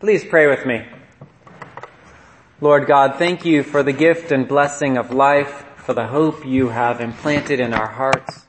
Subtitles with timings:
[0.00, 0.82] Please pray with me.
[2.58, 6.70] Lord God, thank you for the gift and blessing of life, for the hope you
[6.70, 8.46] have implanted in our hearts,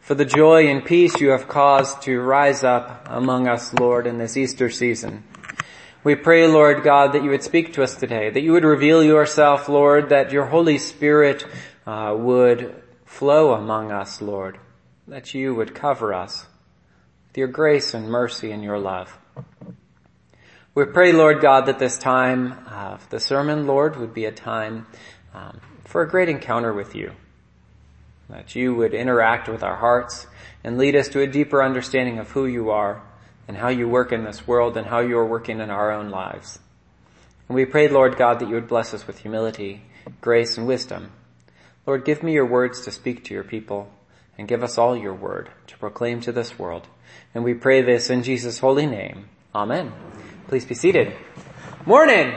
[0.00, 4.16] for the joy and peace you have caused to rise up among us, Lord, in
[4.16, 5.24] this Easter season.
[6.04, 9.04] We pray, Lord God, that you would speak to us today, that you would reveal
[9.04, 11.44] yourself, Lord, that your Holy Spirit
[11.86, 14.56] uh, would flow among us, Lord,
[15.06, 16.46] that you would cover us
[17.26, 19.18] with your grace and mercy and your love.
[20.78, 24.86] We pray, Lord God, that this time of the sermon, Lord, would be a time
[25.34, 27.10] um, for a great encounter with you.
[28.30, 30.28] That you would interact with our hearts
[30.62, 33.02] and lead us to a deeper understanding of who you are
[33.48, 36.10] and how you work in this world and how you are working in our own
[36.10, 36.60] lives.
[37.48, 39.82] And we pray, Lord God, that you would bless us with humility,
[40.20, 41.10] grace, and wisdom.
[41.88, 43.90] Lord, give me your words to speak to your people
[44.38, 46.86] and give us all your word to proclaim to this world.
[47.34, 49.28] And we pray this in Jesus' holy name.
[49.52, 49.92] Amen.
[50.48, 51.14] Please be seated.
[51.84, 52.34] Morning.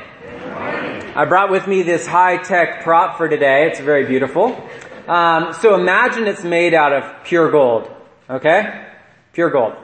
[1.15, 3.67] I brought with me this high-tech prop for today.
[3.67, 4.61] It's very beautiful.
[5.07, 7.89] Um, so imagine it's made out of pure gold.
[8.29, 8.85] Okay?
[9.31, 9.75] Pure gold.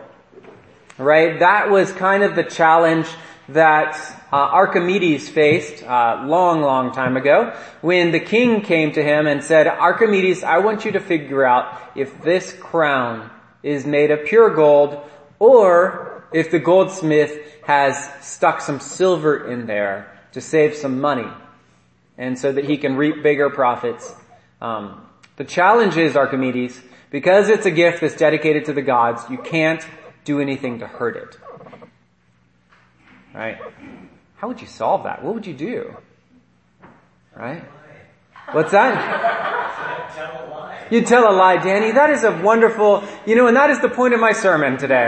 [0.98, 1.40] Right?
[1.40, 3.08] That was kind of the challenge
[3.48, 3.96] that
[4.34, 9.42] uh, Archimedes faced uh, long, long time ago when the king came to him and
[9.42, 13.30] said, Archimedes, I want you to figure out if this crown
[13.64, 15.02] is made of pure gold
[15.40, 21.30] or if the goldsmith has stuck some silver in there to save some money
[22.18, 24.14] and so that he can reap bigger profits.
[24.62, 29.38] Um, the challenge is, Archimedes, because it's a gift that's dedicated to the gods, you
[29.38, 29.86] can't
[30.26, 31.38] do anything to hurt it.
[33.34, 33.60] Right?
[34.38, 35.24] How would you solve that?
[35.24, 35.96] What would you do?
[37.36, 37.64] Right?
[38.52, 39.28] What's that?
[40.90, 41.92] You tell a lie, Danny.
[41.92, 45.08] That is a wonderful, you know, and that is the point of my sermon today.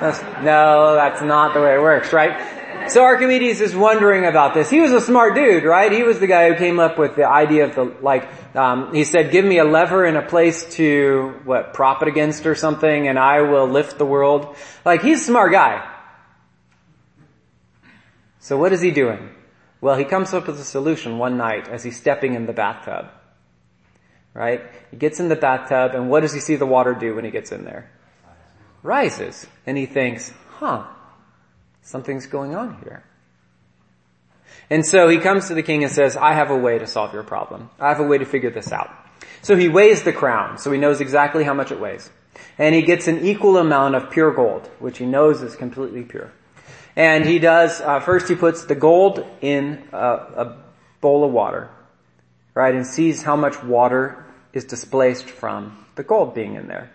[0.00, 2.88] That's, no, that's not the way it works, right?
[2.88, 4.70] So Archimedes is wondering about this.
[4.70, 5.92] He was a smart dude, right?
[5.92, 9.04] He was the guy who came up with the idea of the, like, um, he
[9.04, 13.06] said, give me a lever and a place to, what, prop it against or something
[13.06, 14.56] and I will lift the world.
[14.84, 15.86] Like, he's a smart guy.
[18.38, 19.28] So what is he doing?
[19.82, 23.10] Well, he comes up with a solution one night as he's stepping in the bathtub.
[24.32, 24.62] Right?
[24.90, 27.30] He gets in the bathtub and what does he see the water do when he
[27.30, 27.90] gets in there?
[28.82, 30.86] Rises and he thinks, huh,
[31.82, 33.04] something's going on here.
[34.68, 37.12] And so he comes to the king and says, I have a way to solve
[37.12, 37.70] your problem.
[37.78, 38.90] I have a way to figure this out.
[39.42, 42.10] So he weighs the crown, so he knows exactly how much it weighs.
[42.58, 46.30] And he gets an equal amount of pure gold, which he knows is completely pure.
[46.94, 50.56] And he does, uh, first he puts the gold in a, a
[51.00, 51.70] bowl of water,
[52.54, 56.90] right, and sees how much water is displaced from the gold being in there.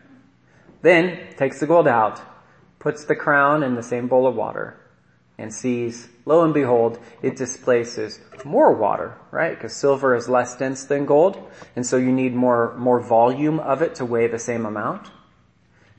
[0.86, 2.22] Then takes the gold out,
[2.78, 4.80] puts the crown in the same bowl of water,
[5.36, 9.56] and sees, lo and behold, it displaces more water, right?
[9.56, 11.44] Because silver is less dense than gold,
[11.76, 15.10] and so you need more, more volume of it to weigh the same amount.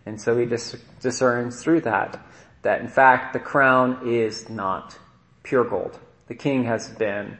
[0.06, 2.24] And so he dis- discerns through that,
[2.62, 4.96] that in fact the crown is not
[5.42, 5.98] pure gold.
[6.28, 7.38] The king has been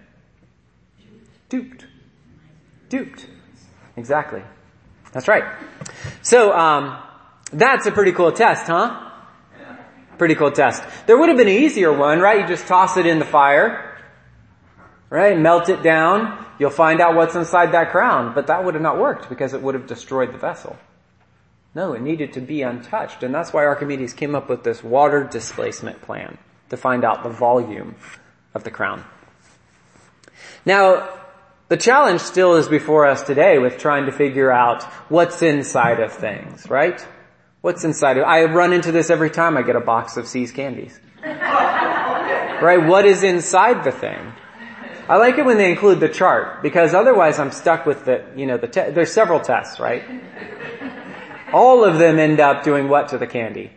[1.49, 1.87] duped.
[2.89, 3.29] Duped.
[3.97, 4.43] Exactly.
[5.13, 5.45] That's right.
[6.23, 7.05] So, um,
[7.53, 9.03] that's a pretty cool test, huh?
[10.19, 10.83] Pretty cool test.
[11.07, 12.41] There would have been an easier one, right?
[12.41, 13.99] You just toss it in the fire,
[15.11, 15.39] right?
[15.39, 16.45] Melt it down.
[16.59, 18.35] You'll find out what's inside that crown.
[18.35, 20.77] But that would have not worked because it would have destroyed the vessel.
[21.75, 23.23] No, it needed to be untouched.
[23.23, 26.39] And that's why Archimedes came up with this water displacement plan
[26.71, 27.95] to find out the volume
[28.55, 29.05] of the crown.
[30.65, 31.11] Now,
[31.69, 36.15] the challenge still is before us today with trying to figure out what's inside of
[36.15, 37.07] things, right?
[37.67, 40.53] What's inside of I run into this every time I get a box of See's
[40.53, 41.01] candies.
[41.25, 42.77] right?
[42.87, 44.33] What is inside the thing?
[45.09, 48.47] I like it when they include the chart because otherwise I'm stuck with the, you
[48.47, 50.05] know, the te- there's several tests, right?
[51.53, 53.73] All of them end up doing what to the candy?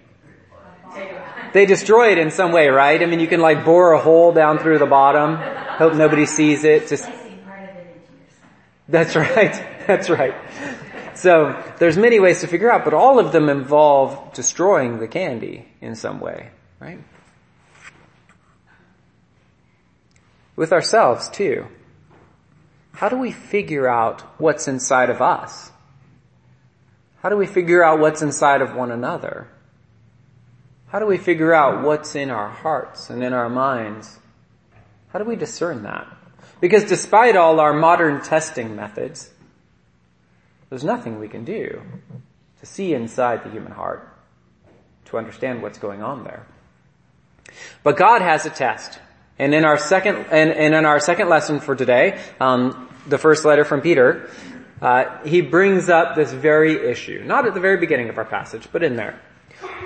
[1.54, 3.02] They destroy it in some way, right?
[3.02, 5.38] I mean, you can like bore a hole down through the bottom,
[5.80, 6.90] hope nobody sees it.
[6.90, 7.10] Just
[8.88, 9.66] that's right.
[9.90, 10.36] That's right.
[11.20, 15.68] So there's many ways to figure out, but all of them involve destroying the candy
[15.82, 17.00] in some way, right?
[20.56, 21.68] With ourselves too.
[22.94, 25.72] How do we figure out what's inside of us?
[27.22, 29.50] How do we figure out what's inside of one another?
[30.88, 34.20] How do we figure out what's in our hearts and in our minds?
[35.10, 36.08] How do we discern that?
[36.62, 39.32] Because despite all our modern testing methods,
[40.70, 41.82] there's nothing we can do
[42.60, 44.08] to see inside the human heart,
[45.06, 46.46] to understand what's going on there.
[47.84, 49.00] But God has a test.
[49.40, 53.46] And in our second, and, and in our second lesson for today, um, the first
[53.46, 54.30] letter from Peter,
[54.82, 57.24] uh, he brings up this very issue.
[57.26, 59.20] Not at the very beginning of our passage, but in there.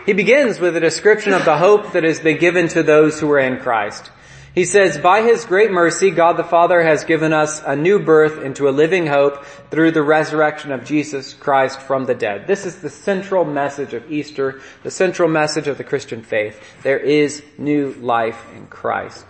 [0.06, 3.32] He begins with a description of the hope that has been given to those who
[3.32, 4.12] are in Christ.
[4.56, 8.44] He says, by His great mercy, God the Father has given us a new birth
[8.44, 12.46] into a living hope through the resurrection of Jesus Christ from the dead.
[12.46, 16.62] This is the central message of Easter, the central message of the Christian faith.
[16.84, 19.26] There is new life in Christ.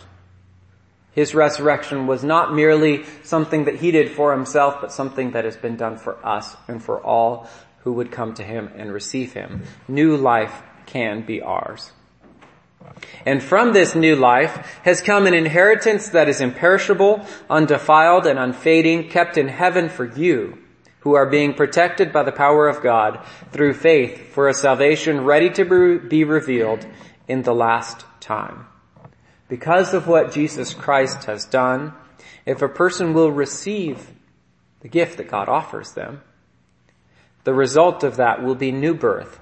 [1.13, 5.55] His resurrection was not merely something that He did for Himself, but something that has
[5.55, 7.47] been done for us and for all
[7.83, 9.63] who would come to Him and receive Him.
[9.87, 11.93] New life can be ours.
[13.25, 19.09] And from this new life has come an inheritance that is imperishable, undefiled, and unfading,
[19.09, 20.57] kept in heaven for you,
[21.01, 25.49] who are being protected by the power of God through faith for a salvation ready
[25.51, 26.85] to be revealed
[27.27, 28.67] in the last time.
[29.49, 31.93] Because of what Jesus Christ has done,
[32.45, 34.11] if a person will receive
[34.81, 36.21] the gift that God offers them,
[37.43, 39.39] the result of that will be new birth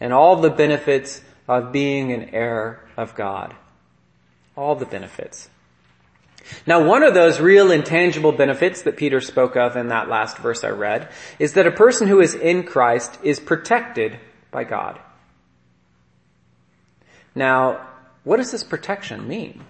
[0.00, 3.54] and all the benefits of being an heir of God.
[4.56, 5.48] All the benefits.
[6.66, 10.64] Now one of those real intangible benefits that Peter spoke of in that last verse
[10.64, 11.08] I read
[11.38, 14.18] is that a person who is in Christ is protected
[14.50, 14.98] by God.
[17.34, 17.86] Now,
[18.24, 19.64] what does this protection mean?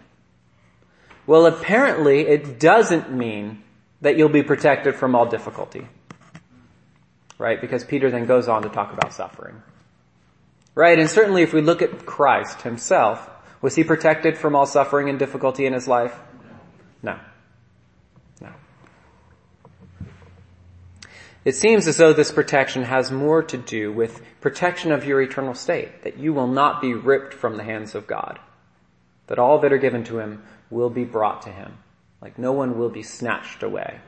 [1.27, 3.63] Well, apparently it doesn't mean
[4.01, 5.87] that you'll be protected from all difficulty.
[7.37, 7.61] Right?
[7.61, 9.63] Because Peter then goes on to talk about suffering.
[10.79, 11.01] Right?
[11.01, 13.29] And certainly if we look at Christ himself,
[13.61, 16.17] was he protected from all suffering and difficulty in his life?
[17.03, 17.19] No.
[18.41, 18.53] No.
[21.45, 25.55] It seems as though this protection has more to do with protection of your eternal
[25.55, 28.39] state, that you will not be ripped from the hands of God,
[29.27, 31.77] that all that are given to him will be brought to him,
[32.23, 33.99] like no one will be snatched away.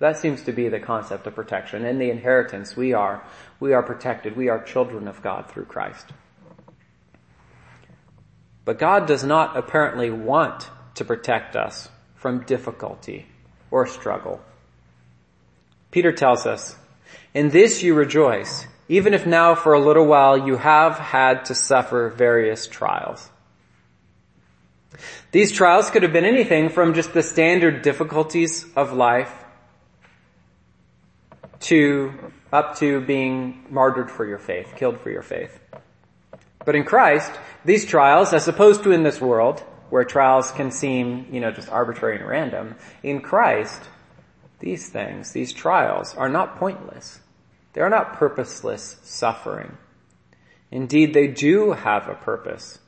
[0.00, 1.84] That seems to be the concept of protection.
[1.84, 3.22] In the inheritance, we are,
[3.60, 4.36] we are protected.
[4.36, 6.06] We are children of God through Christ.
[8.64, 13.26] But God does not apparently want to protect us from difficulty
[13.70, 14.40] or struggle.
[15.90, 16.76] Peter tells us,
[17.34, 21.54] in this you rejoice, even if now for a little while you have had to
[21.54, 23.28] suffer various trials.
[25.30, 29.43] These trials could have been anything from just the standard difficulties of life
[31.64, 32.12] to
[32.52, 35.58] up to being martyred for your faith, killed for your faith.
[36.64, 37.32] But in Christ,
[37.64, 41.68] these trials, as opposed to in this world, where trials can seem, you know, just
[41.68, 43.82] arbitrary and random, in Christ,
[44.60, 47.20] these things, these trials, are not pointless.
[47.72, 49.76] They are not purposeless suffering.
[50.70, 52.78] Indeed, they do have a purpose.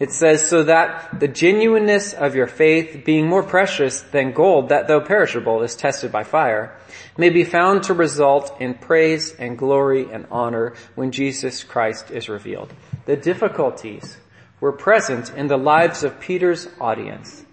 [0.00, 4.88] It says, so that the genuineness of your faith, being more precious than gold that
[4.88, 6.74] though perishable is tested by fire,
[7.18, 12.30] may be found to result in praise and glory and honor when Jesus Christ is
[12.30, 12.72] revealed.
[13.04, 14.16] The difficulties
[14.58, 17.44] were present in the lives of Peter's audience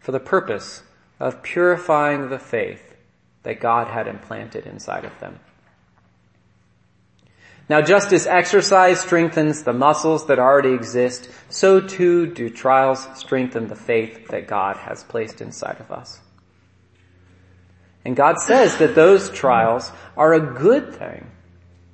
[0.00, 0.82] for the purpose
[1.20, 2.96] of purifying the faith
[3.42, 5.38] that God had implanted inside of them.
[7.68, 13.68] Now just as exercise strengthens the muscles that already exist, so too do trials strengthen
[13.68, 16.20] the faith that God has placed inside of us.
[18.04, 21.30] And God says that those trials are a good thing,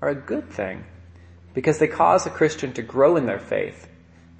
[0.01, 0.85] are a good thing,
[1.55, 3.89] because they cause a Christian to grow in their faith,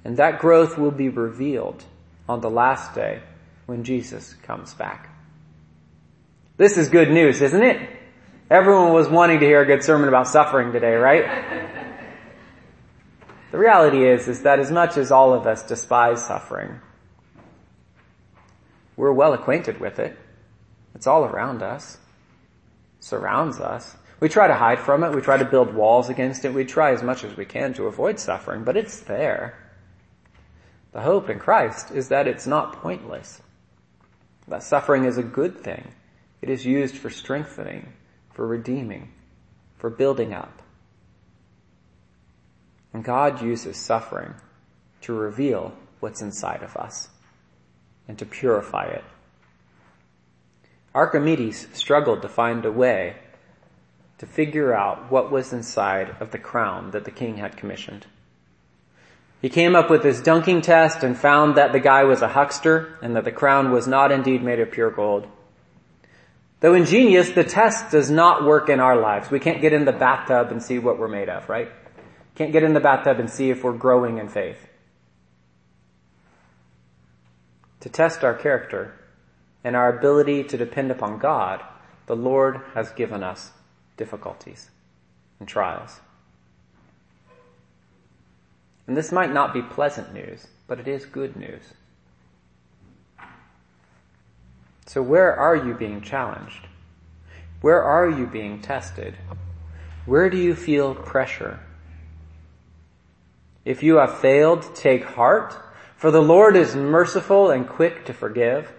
[0.05, 1.83] and that growth will be revealed
[2.29, 3.21] on the last day
[3.65, 5.09] when Jesus comes back.
[6.55, 7.89] This is good news, isn't it?
[8.49, 11.25] Everyone was wanting to hear a good sermon about suffering today, right?
[13.51, 16.79] the reality is, is that as much as all of us despise suffering,
[18.95, 20.15] we're well acquainted with it.
[20.93, 21.97] It's all around us.
[22.99, 23.95] Surrounds us.
[24.19, 25.15] We try to hide from it.
[25.15, 26.53] We try to build walls against it.
[26.53, 29.57] We try as much as we can to avoid suffering, but it's there.
[30.91, 33.41] The hope in Christ is that it's not pointless.
[34.47, 35.87] That suffering is a good thing.
[36.43, 37.91] It is used for strengthening
[38.35, 39.11] for redeeming,
[39.77, 40.61] for building up.
[42.93, 44.35] And God uses suffering
[45.01, 47.09] to reveal what's inside of us
[48.07, 49.03] and to purify it.
[50.93, 53.15] Archimedes struggled to find a way
[54.17, 58.05] to figure out what was inside of the crown that the king had commissioned.
[59.41, 62.97] He came up with his dunking test and found that the guy was a huckster
[63.01, 65.27] and that the crown was not indeed made of pure gold.
[66.65, 69.29] Though ingenious, the test does not work in our lives.
[69.29, 71.69] We can't get in the bathtub and see what we're made of, right?
[72.33, 74.67] Can't get in the bathtub and see if we're growing in faith.
[77.85, 78.95] to test our character
[79.63, 81.63] and our ability to depend upon God,
[82.07, 83.51] the Lord has given us
[83.95, 84.71] difficulties
[85.39, 85.99] and trials.
[88.87, 91.61] And this might not be pleasant news, but it is good news.
[94.85, 96.67] So where are you being challenged?
[97.61, 99.15] Where are you being tested?
[100.05, 101.59] Where do you feel pressure?
[103.65, 105.57] If you have failed, take heart,
[105.97, 108.71] for the Lord is merciful and quick to forgive.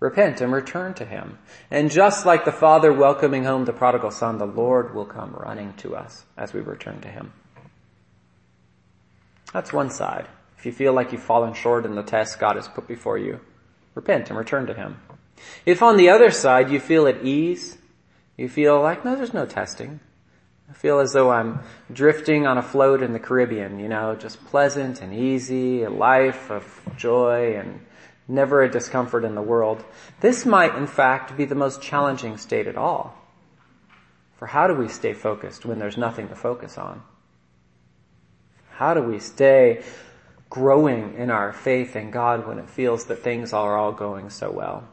[0.00, 1.38] Repent and return to Him.
[1.70, 5.74] And just like the Father welcoming home the prodigal son, the Lord will come running
[5.74, 7.32] to us as we return to Him.
[9.52, 10.26] That's one side.
[10.58, 13.38] If you feel like you've fallen short in the test God has put before you,
[13.94, 14.96] repent and return to Him.
[15.64, 17.78] If on the other side you feel at ease,
[18.36, 20.00] you feel like, no, there's no testing.
[20.68, 21.60] I feel as though I'm
[21.92, 26.50] drifting on a float in the Caribbean, you know, just pleasant and easy, a life
[26.50, 26.64] of
[26.96, 27.84] joy and
[28.26, 29.84] never a discomfort in the world.
[30.20, 33.14] This might in fact be the most challenging state at all.
[34.38, 37.02] For how do we stay focused when there's nothing to focus on?
[38.70, 39.84] How do we stay
[40.48, 44.50] growing in our faith in God when it feels that things are all going so
[44.50, 44.88] well?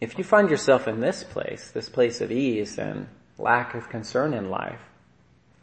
[0.00, 4.32] If you find yourself in this place, this place of ease and lack of concern
[4.32, 4.80] in life,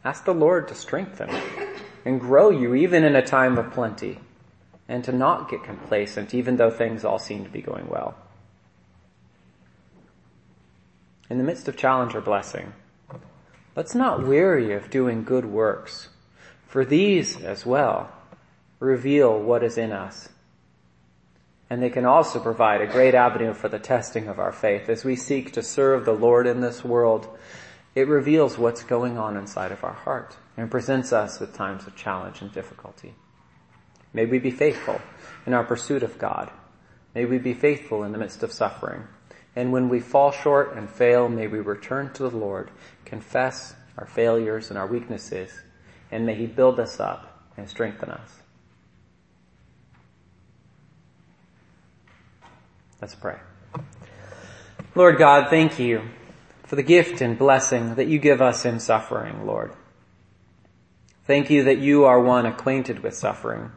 [0.04, 1.30] ask the Lord to strengthen
[2.04, 4.18] and grow you even in a time of plenty
[4.88, 8.14] and to not get complacent even though things all seem to be going well.
[11.28, 12.72] In the midst of challenge or blessing,
[13.74, 16.08] let's not weary of doing good works
[16.66, 18.12] for these as well
[18.78, 20.28] reveal what is in us.
[21.68, 24.88] And they can also provide a great avenue for the testing of our faith.
[24.88, 27.36] As we seek to serve the Lord in this world,
[27.94, 31.96] it reveals what's going on inside of our heart and presents us with times of
[31.96, 33.14] challenge and difficulty.
[34.12, 35.00] May we be faithful
[35.44, 36.50] in our pursuit of God.
[37.14, 39.04] May we be faithful in the midst of suffering.
[39.56, 42.70] And when we fall short and fail, may we return to the Lord,
[43.04, 45.50] confess our failures and our weaknesses,
[46.10, 48.30] and may He build us up and strengthen us.
[53.00, 53.38] Let's pray.
[54.94, 56.02] Lord God, thank you
[56.64, 59.72] for the gift and blessing that you give us in suffering, Lord.
[61.26, 63.72] Thank you that you are one acquainted with suffering,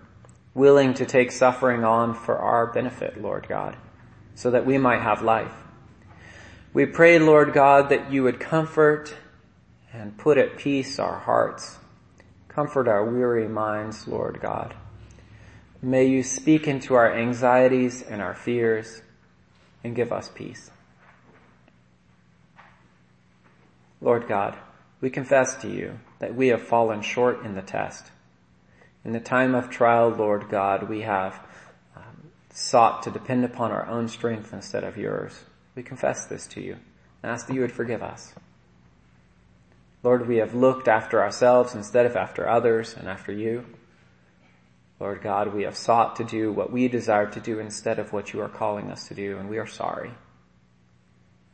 [0.53, 3.75] willing to take suffering on for our benefit, Lord God,
[4.35, 5.53] so that we might have life.
[6.73, 9.15] We pray, Lord God, that you would comfort
[9.91, 11.79] and put at peace our hearts
[12.49, 14.73] Comfort our weary minds, Lord God.
[15.81, 19.01] May you speak into our anxieties and our fears
[19.83, 20.71] and give us peace.
[24.01, 24.57] Lord God,
[25.01, 28.11] we confess to you that we have fallen short in the test.
[29.03, 31.39] In the time of trial, Lord God, we have
[31.95, 35.43] um, sought to depend upon our own strength instead of yours.
[35.75, 36.77] We confess this to you
[37.23, 38.33] and ask that you would forgive us.
[40.03, 43.65] Lord, we have looked after ourselves instead of after others and after you.
[44.99, 48.33] Lord God, we have sought to do what we desire to do instead of what
[48.33, 50.11] you are calling us to do, and we are sorry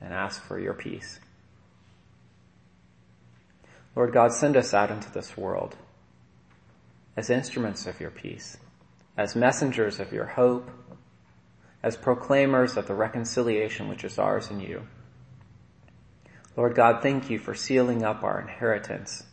[0.02, 1.20] and ask for your peace.
[3.96, 5.76] Lord God, send us out into this world
[7.16, 8.58] as instruments of your peace,
[9.16, 10.70] as messengers of your hope,
[11.82, 14.86] as proclaimers of the reconciliation which is ours in you.
[16.58, 19.24] Lord God, thank you for sealing up our inheritance,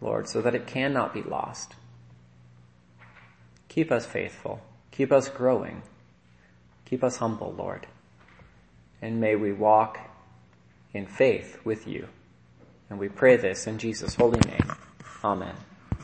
[0.00, 1.74] Lord, so that it cannot be lost.
[3.70, 4.60] Keep us faithful.
[4.90, 5.82] Keep us growing.
[6.84, 7.86] Keep us humble, Lord.
[9.00, 10.00] And may we walk
[10.92, 12.08] in faith with you.
[12.90, 14.72] And we pray this in Jesus' holy name.
[15.22, 15.54] Amen.